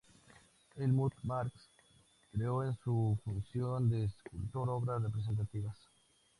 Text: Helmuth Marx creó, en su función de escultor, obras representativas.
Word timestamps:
Helmuth 0.77 1.13
Marx 1.23 1.53
creó, 2.31 2.63
en 2.63 2.75
su 2.83 3.15
función 3.23 3.87
de 3.91 4.05
escultor, 4.05 4.67
obras 4.71 5.03
representativas. 5.03 5.77